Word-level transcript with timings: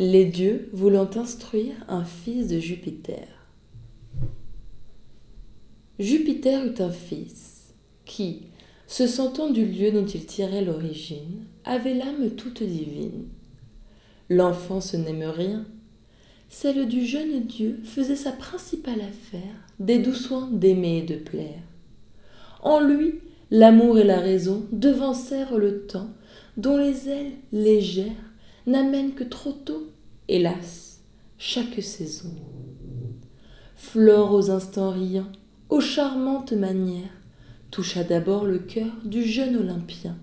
Les 0.00 0.24
dieux 0.24 0.70
voulant 0.72 1.08
instruire 1.14 1.76
un 1.86 2.04
fils 2.04 2.48
de 2.48 2.58
Jupiter. 2.58 3.28
Jupiter 6.00 6.66
eut 6.66 6.82
un 6.82 6.90
fils 6.90 7.72
qui, 8.04 8.48
se 8.88 9.06
sentant 9.06 9.50
du 9.50 9.64
lieu 9.64 9.92
dont 9.92 10.04
il 10.04 10.26
tirait 10.26 10.64
l'origine, 10.64 11.44
avait 11.64 11.94
l'âme 11.94 12.30
toute 12.30 12.64
divine. 12.64 13.28
L'enfant 14.28 14.80
n'aime 14.94 15.30
rien. 15.30 15.64
Celle 16.48 16.88
du 16.88 17.06
jeune 17.06 17.44
Dieu 17.44 17.78
faisait 17.84 18.16
sa 18.16 18.32
principale 18.32 19.00
affaire 19.00 19.68
des 19.78 20.00
doux 20.00 20.14
soins 20.14 20.48
d'aimer 20.50 20.98
et 20.98 21.02
de 21.02 21.16
plaire. 21.16 21.62
En 22.62 22.80
lui, 22.80 23.20
l'amour 23.52 23.98
et 23.98 24.04
la 24.04 24.18
raison 24.18 24.66
devancèrent 24.72 25.56
le 25.56 25.86
temps 25.86 26.10
dont 26.56 26.78
les 26.78 27.08
ailes 27.08 27.32
légères 27.52 28.33
n'amènent 28.66 29.14
que 29.14 29.24
trop 29.24 29.52
tôt, 29.52 29.88
hélas, 30.28 31.02
chaque 31.38 31.82
saison. 31.82 32.30
Flore 33.76 34.32
aux 34.32 34.50
instants 34.50 34.90
riants, 34.90 35.30
aux 35.68 35.80
charmantes 35.80 36.52
manières, 36.52 37.10
toucha 37.70 38.04
d'abord 38.04 38.44
le 38.44 38.58
cœur 38.58 38.92
du 39.04 39.22
jeune 39.22 39.56
Olympien. 39.56 40.16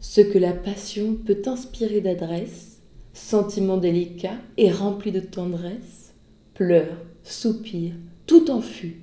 Ce 0.00 0.20
que 0.20 0.38
la 0.38 0.52
passion 0.52 1.14
peut 1.14 1.42
inspirer 1.46 2.00
d'adresse, 2.00 2.82
sentiment 3.12 3.76
délicat 3.76 4.36
et 4.56 4.70
rempli 4.70 5.10
de 5.10 5.20
tendresse, 5.20 6.14
pleure, 6.54 6.98
soupire, 7.22 7.94
tout 8.26 8.50
en 8.50 8.60
fut. 8.60 9.00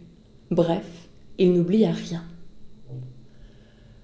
Bref, 0.52 1.10
il 1.40 1.54
n'oublia 1.54 1.92
rien. 1.92 2.24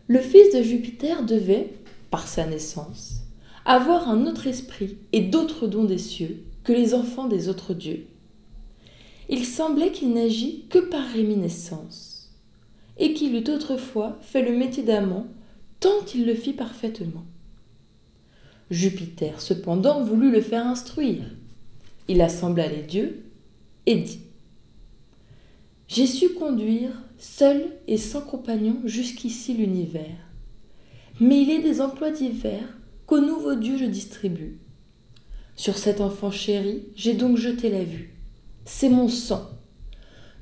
Le 0.07 0.19
fils 0.19 0.53
de 0.55 0.63
Jupiter 0.63 1.23
devait, 1.23 1.73
par 2.09 2.27
sa 2.27 2.47
naissance, 2.47 3.21
avoir 3.65 4.09
un 4.09 4.25
autre 4.25 4.47
esprit 4.47 4.97
et 5.11 5.21
d'autres 5.21 5.67
dons 5.67 5.83
des 5.83 5.97
cieux 5.97 6.43
que 6.63 6.73
les 6.73 6.93
enfants 6.93 7.27
des 7.27 7.49
autres 7.49 7.73
dieux. 7.73 8.05
Il 9.29 9.45
semblait 9.45 9.91
qu'il 9.91 10.13
n'agit 10.13 10.65
que 10.69 10.79
par 10.79 11.05
réminiscence, 11.07 12.31
et 12.97 13.13
qu'il 13.13 13.35
eût 13.35 13.49
autrefois 13.49 14.17
fait 14.21 14.41
le 14.41 14.57
métier 14.57 14.83
d'amant 14.83 15.27
tant 15.79 16.05
il 16.13 16.25
le 16.25 16.35
fit 16.35 16.53
parfaitement. 16.53 17.25
Jupiter 18.69 19.41
cependant 19.41 20.03
voulut 20.03 20.31
le 20.31 20.41
faire 20.41 20.67
instruire. 20.67 21.23
Il 22.07 22.21
assembla 22.21 22.67
les 22.67 22.83
dieux 22.83 23.23
et 23.85 23.95
dit 23.95 24.19
J'ai 25.87 26.05
su 26.05 26.29
conduire 26.29 26.91
seul 27.17 27.65
et 27.87 27.97
sans 27.97 28.21
compagnon 28.21 28.77
jusqu'ici 28.85 29.53
l'univers. 29.53 30.17
Mais 31.19 31.41
il 31.41 31.49
est 31.49 31.61
des 31.61 31.81
emplois 31.81 32.11
divers 32.11 32.77
qu'au 33.09 33.21
nouveau 33.21 33.55
Dieu 33.55 33.75
je 33.75 33.85
distribue. 33.85 34.59
Sur 35.55 35.79
cet 35.79 35.99
enfant 35.99 36.29
chéri, 36.29 36.83
j'ai 36.95 37.15
donc 37.15 37.37
jeté 37.37 37.71
la 37.71 37.83
vue. 37.83 38.13
C'est 38.65 38.87
mon 38.87 39.07
sang. 39.09 39.49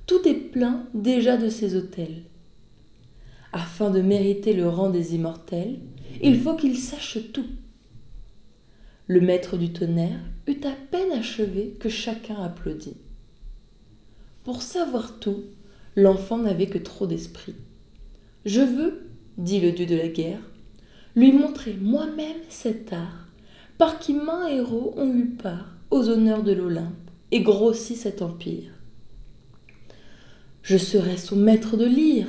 Tout 0.05 0.27
est 0.27 0.33
plein 0.33 0.85
déjà 0.93 1.37
de 1.37 1.47
ses 1.47 1.77
autels. 1.77 2.23
Afin 3.53 3.89
de 3.89 4.01
mériter 4.01 4.51
le 4.51 4.67
rang 4.67 4.89
des 4.89 5.15
immortels, 5.15 5.79
il 6.21 6.41
faut 6.41 6.55
qu'il 6.55 6.77
sache 6.77 7.31
tout. 7.31 7.47
Le 9.07 9.21
maître 9.21 9.55
du 9.55 9.71
tonnerre 9.71 10.19
eut 10.45 10.59
à 10.65 10.73
peine 10.91 11.13
achevé 11.13 11.77
que 11.79 11.87
chacun 11.87 12.35
applaudit. 12.43 12.97
Pour 14.43 14.61
savoir 14.61 15.19
tout, 15.21 15.45
l'enfant 15.95 16.37
n'avait 16.37 16.67
que 16.67 16.79
trop 16.79 17.07
d'esprit. 17.07 17.55
Je 18.45 18.59
veux, 18.59 19.07
dit 19.37 19.61
le 19.61 19.71
dieu 19.71 19.85
de 19.85 19.95
la 19.95 20.09
guerre, 20.09 20.41
lui 21.17 21.31
montrer 21.31 21.75
moi-même 21.81 22.37
cet 22.47 22.93
art, 22.93 23.27
par 23.79 23.97
qui 23.97 24.13
maint 24.13 24.47
héros 24.49 24.93
ont 24.97 25.11
eu 25.11 25.25
part 25.25 25.75
aux 25.89 26.09
honneurs 26.09 26.43
de 26.43 26.51
l'Olympe 26.51 27.09
et 27.31 27.41
grossi 27.41 27.95
cet 27.95 28.21
empire. 28.21 28.69
Je 30.61 30.77
serai 30.77 31.17
son 31.17 31.35
maître 31.35 31.75
de 31.75 31.85
lyre, 31.85 32.27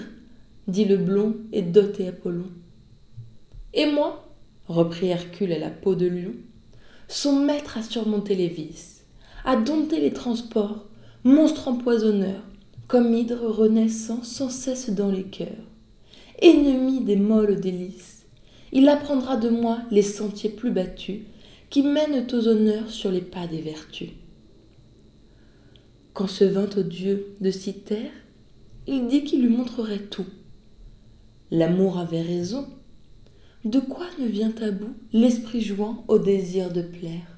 dit 0.69 0.87
le 0.87 0.97
blond 0.97 1.37
et 1.53 1.61
doté 1.61 2.09
Apollon. 2.09 2.49
Et 3.75 3.85
moi, 3.85 4.27
reprit 4.69 5.09
Hercule 5.09 5.53
à 5.53 5.59
la 5.59 5.71
peau 5.71 5.95
de 5.95 6.07
lion, 6.07 6.33
son 7.09 7.45
maître 7.45 7.77
à 7.77 7.83
surmonter 7.83 8.37
les 8.37 8.49
vices, 8.49 9.05
à 9.45 9.57
dompter 9.57 10.01
les 10.01 10.15
transports, 10.15 10.87
monstre 11.25 11.69
empoisonneur, 11.69 12.41
comme 12.87 13.13
hydre 13.13 13.51
renaissant 13.51 14.23
sans 14.23 14.49
cesse 14.49 14.89
dans 14.89 15.11
les 15.11 15.25
cœurs. 15.25 15.67
Ennemi 16.41 17.03
des 17.03 17.17
molles 17.17 17.61
délices, 17.61 18.18
il 18.73 18.89
apprendra 18.89 19.37
de 19.37 19.49
moi 19.49 19.79
les 19.91 20.03
sentiers 20.03 20.51
plus 20.51 20.71
battus 20.71 21.21
qui 21.71 21.83
mènent 21.83 22.27
aux 22.33 22.49
honneurs 22.49 22.91
sur 22.91 23.11
les 23.11 23.21
pas 23.21 23.47
des 23.47 23.61
vertus. 23.61 24.11
Quand 26.13 26.27
se 26.27 26.45
vint 26.45 26.69
au 26.77 26.83
dieu 26.83 27.35
de 27.41 27.51
Cythère, 27.51 28.11
il 28.87 29.07
dit 29.07 29.25
qu'il 29.25 29.43
lui 29.43 29.55
montrerait 29.55 30.07
tout. 30.11 30.27
L'amour 31.51 31.99
avait 31.99 32.23
raison. 32.23 32.67
De 33.65 33.81
quoi 33.81 34.07
ne 34.19 34.27
vient 34.27 34.55
à 34.63 34.71
bout 34.71 34.95
l'esprit 35.13 35.61
jouant 35.61 36.05
au 36.09 36.19
désir 36.19 36.73
de 36.73 36.83
plaire? 36.83 37.38